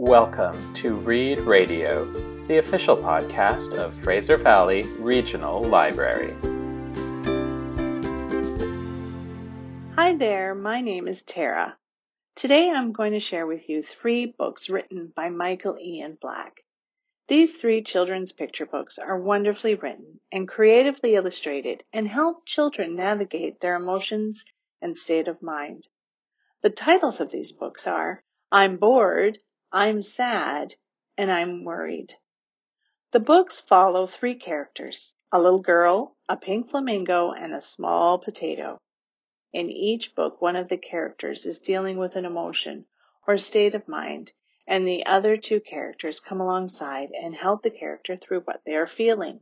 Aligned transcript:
Welcome 0.00 0.74
to 0.74 0.94
Read 0.94 1.40
Radio, 1.40 2.04
the 2.46 2.58
official 2.58 2.96
podcast 2.96 3.74
of 3.74 3.92
Fraser 3.94 4.36
Valley 4.36 4.84
Regional 5.00 5.60
Library. 5.60 6.36
Hi 9.96 10.14
there, 10.14 10.54
my 10.54 10.82
name 10.82 11.08
is 11.08 11.22
Tara. 11.22 11.76
Today 12.36 12.70
I'm 12.70 12.92
going 12.92 13.14
to 13.14 13.18
share 13.18 13.44
with 13.44 13.68
you 13.68 13.82
three 13.82 14.26
books 14.26 14.70
written 14.70 15.12
by 15.16 15.30
Michael 15.30 15.76
Ian 15.76 16.16
Black. 16.20 16.58
These 17.26 17.56
three 17.56 17.82
children's 17.82 18.30
picture 18.30 18.66
books 18.66 18.98
are 19.00 19.20
wonderfully 19.20 19.74
written 19.74 20.20
and 20.30 20.46
creatively 20.46 21.16
illustrated 21.16 21.82
and 21.92 22.06
help 22.06 22.46
children 22.46 22.94
navigate 22.94 23.60
their 23.60 23.74
emotions 23.74 24.44
and 24.80 24.96
state 24.96 25.26
of 25.26 25.42
mind. 25.42 25.88
The 26.62 26.70
titles 26.70 27.18
of 27.18 27.32
these 27.32 27.50
books 27.50 27.88
are 27.88 28.22
I'm 28.52 28.76
Bored, 28.76 29.40
I'm 29.70 30.00
Sad, 30.00 30.76
and 31.18 31.30
I'm 31.30 31.62
Worried. 31.62 32.14
The 33.12 33.20
books 33.20 33.60
follow 33.60 34.06
three 34.06 34.34
characters, 34.34 35.14
a 35.30 35.38
little 35.38 35.60
girl, 35.60 36.16
a 36.26 36.38
pink 36.38 36.70
flamingo, 36.70 37.32
and 37.32 37.52
a 37.52 37.60
small 37.60 38.18
potato. 38.18 38.78
In 39.52 39.68
each 39.68 40.14
book, 40.14 40.40
one 40.40 40.56
of 40.56 40.70
the 40.70 40.78
characters 40.78 41.44
is 41.44 41.58
dealing 41.58 41.98
with 41.98 42.16
an 42.16 42.24
emotion 42.24 42.86
or 43.26 43.36
state 43.36 43.74
of 43.74 43.86
mind, 43.86 44.32
and 44.66 44.88
the 44.88 45.04
other 45.04 45.36
two 45.36 45.60
characters 45.60 46.18
come 46.18 46.40
alongside 46.40 47.10
and 47.10 47.34
help 47.34 47.60
the 47.60 47.70
character 47.70 48.16
through 48.16 48.40
what 48.40 48.62
they 48.64 48.74
are 48.74 48.86
feeling. 48.86 49.38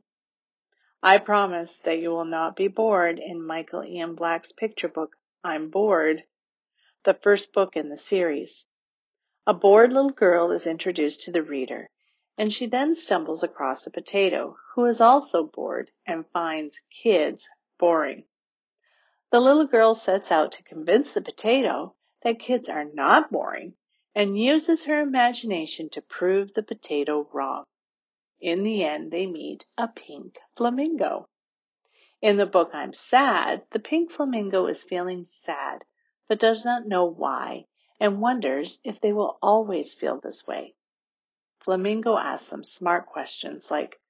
I 1.00 1.18
promise 1.18 1.76
that 1.84 2.00
you 2.00 2.10
will 2.10 2.24
not 2.24 2.56
be 2.56 2.66
bored 2.66 3.20
in 3.20 3.46
Michael 3.46 3.84
Ian 3.84 4.16
Black's 4.16 4.50
picture 4.50 4.88
book, 4.88 5.14
I'm 5.44 5.70
Bored, 5.70 6.24
the 7.04 7.14
first 7.14 7.52
book 7.52 7.76
in 7.76 7.90
the 7.90 7.96
series. 7.96 8.66
A 9.48 9.54
bored 9.54 9.92
little 9.92 10.10
girl 10.10 10.50
is 10.50 10.66
introduced 10.66 11.22
to 11.22 11.30
the 11.30 11.40
reader, 11.40 11.88
and 12.36 12.52
she 12.52 12.66
then 12.66 12.96
stumbles 12.96 13.44
across 13.44 13.86
a 13.86 13.92
potato 13.92 14.56
who 14.74 14.86
is 14.86 15.00
also 15.00 15.44
bored 15.44 15.92
and 16.04 16.26
finds 16.30 16.80
kids 16.90 17.48
boring. 17.78 18.24
The 19.30 19.38
little 19.38 19.68
girl 19.68 19.94
sets 19.94 20.32
out 20.32 20.50
to 20.50 20.64
convince 20.64 21.12
the 21.12 21.20
potato 21.20 21.94
that 22.22 22.40
kids 22.40 22.68
are 22.68 22.86
not 22.86 23.30
boring 23.30 23.76
and 24.16 24.36
uses 24.36 24.86
her 24.86 25.00
imagination 25.00 25.90
to 25.90 26.02
prove 26.02 26.52
the 26.52 26.64
potato 26.64 27.28
wrong. 27.32 27.66
In 28.40 28.64
the 28.64 28.82
end, 28.82 29.12
they 29.12 29.28
meet 29.28 29.64
a 29.78 29.86
pink 29.86 30.40
flamingo. 30.56 31.28
In 32.20 32.36
the 32.36 32.46
book 32.46 32.70
I'm 32.72 32.92
Sad, 32.92 33.62
the 33.70 33.78
pink 33.78 34.10
flamingo 34.10 34.66
is 34.66 34.82
feeling 34.82 35.24
sad, 35.24 35.84
but 36.26 36.40
does 36.40 36.64
not 36.64 36.88
know 36.88 37.04
why 37.04 37.66
and 37.98 38.20
wonders 38.20 38.80
if 38.84 39.00
they 39.00 39.12
will 39.12 39.38
always 39.42 39.94
feel 39.94 40.20
this 40.20 40.46
way. 40.46 40.74
Flamingo 41.60 42.16
asks 42.16 42.48
some 42.48 42.62
smart 42.62 43.06
questions 43.06 43.70
like, 43.70 44.00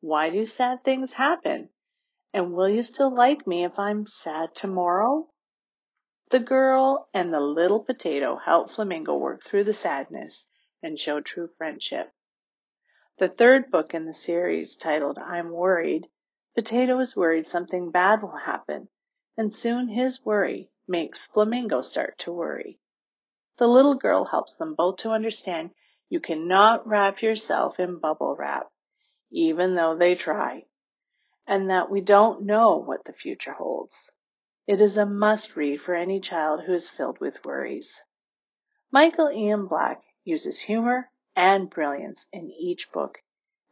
why 0.00 0.30
do 0.30 0.46
sad 0.46 0.84
things 0.84 1.12
happen? 1.12 1.70
And 2.32 2.52
will 2.52 2.68
you 2.68 2.82
still 2.82 3.14
like 3.14 3.46
me 3.46 3.64
if 3.64 3.78
I'm 3.78 4.06
sad 4.06 4.54
tomorrow? 4.54 5.28
The 6.30 6.40
girl 6.40 7.08
and 7.14 7.32
the 7.32 7.40
little 7.40 7.80
potato 7.80 8.36
help 8.36 8.70
Flamingo 8.70 9.16
work 9.16 9.44
through 9.44 9.64
the 9.64 9.72
sadness 9.72 10.46
and 10.82 10.98
show 10.98 11.20
true 11.20 11.48
friendship. 11.56 12.12
The 13.18 13.28
third 13.28 13.70
book 13.70 13.94
in 13.94 14.04
the 14.04 14.12
series, 14.12 14.76
titled 14.76 15.18
I'm 15.18 15.50
Worried, 15.50 16.08
Potato 16.54 16.98
is 17.00 17.14
worried 17.14 17.46
something 17.46 17.90
bad 17.90 18.22
will 18.22 18.36
happen, 18.36 18.88
and 19.36 19.54
soon 19.54 19.88
his 19.88 20.24
worry 20.24 20.70
makes 20.88 21.26
Flamingo 21.26 21.80
start 21.82 22.18
to 22.18 22.32
worry. 22.32 22.78
The 23.58 23.66
little 23.66 23.94
girl 23.94 24.24
helps 24.24 24.56
them 24.56 24.74
both 24.74 24.96
to 24.98 25.10
understand 25.10 25.70
you 26.08 26.20
cannot 26.20 26.86
wrap 26.86 27.22
yourself 27.22 27.80
in 27.80 27.98
bubble 27.98 28.36
wrap, 28.36 28.70
even 29.30 29.74
though 29.74 29.96
they 29.96 30.14
try 30.14 30.66
and 31.46 31.70
that 31.70 31.88
we 31.90 32.00
don't 32.00 32.42
know 32.42 32.76
what 32.76 33.04
the 33.04 33.12
future 33.12 33.52
holds. 33.52 34.10
It 34.66 34.80
is 34.80 34.96
a 34.96 35.06
must 35.06 35.54
read 35.54 35.80
for 35.80 35.94
any 35.94 36.20
child 36.20 36.62
who 36.64 36.72
is 36.72 36.88
filled 36.88 37.20
with 37.20 37.44
worries. 37.44 38.02
Michael 38.90 39.30
Ian 39.30 39.66
Black 39.66 40.02
uses 40.24 40.58
humor 40.58 41.08
and 41.36 41.70
brilliance 41.70 42.26
in 42.32 42.50
each 42.50 42.90
book, 42.90 43.18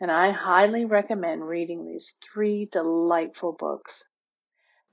and 0.01 0.11
I 0.11 0.31
highly 0.31 0.85
recommend 0.85 1.49
reading 1.49 1.85
these 1.85 2.15
three 2.33 2.67
delightful 2.67 3.53
books. 3.53 4.05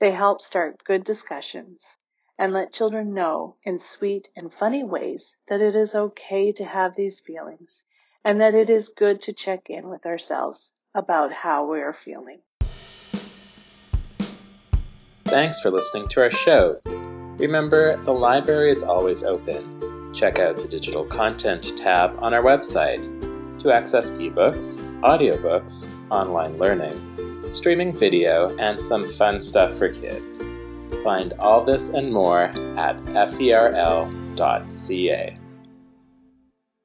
They 0.00 0.10
help 0.10 0.40
start 0.40 0.82
good 0.84 1.04
discussions 1.04 1.98
and 2.42 2.52
let 2.52 2.72
children 2.72 3.14
know 3.14 3.54
in 3.62 3.78
sweet 3.78 4.28
and 4.34 4.52
funny 4.52 4.82
ways 4.82 5.36
that 5.48 5.60
it 5.60 5.76
is 5.76 5.94
okay 5.94 6.50
to 6.50 6.64
have 6.64 6.96
these 6.96 7.20
feelings 7.20 7.84
and 8.24 8.40
that 8.40 8.52
it 8.52 8.68
is 8.68 8.88
good 8.88 9.20
to 9.20 9.32
check 9.32 9.70
in 9.70 9.88
with 9.88 10.04
ourselves 10.04 10.72
about 10.92 11.32
how 11.32 11.70
we 11.70 11.80
are 11.80 11.92
feeling. 11.92 12.40
Thanks 15.26 15.60
for 15.60 15.70
listening 15.70 16.08
to 16.08 16.20
our 16.20 16.32
show. 16.32 16.80
Remember, 17.38 17.96
the 18.02 18.12
library 18.12 18.72
is 18.72 18.82
always 18.82 19.22
open. 19.22 20.12
Check 20.12 20.40
out 20.40 20.56
the 20.56 20.66
digital 20.66 21.04
content 21.04 21.78
tab 21.78 22.18
on 22.20 22.34
our 22.34 22.42
website 22.42 23.04
to 23.60 23.70
access 23.70 24.10
ebooks, 24.14 24.80
audiobooks, 25.02 25.88
online 26.10 26.58
learning, 26.58 27.52
streaming 27.52 27.96
video, 27.96 28.48
and 28.58 28.82
some 28.82 29.08
fun 29.08 29.38
stuff 29.38 29.74
for 29.74 29.88
kids. 29.88 30.44
Find 31.02 31.32
all 31.38 31.64
this 31.64 31.90
and 31.90 32.12
more 32.12 32.44
at 32.78 32.96
ferl.ca. 33.04 34.14